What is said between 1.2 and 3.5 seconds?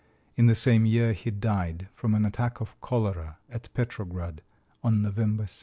died from an attack of cholera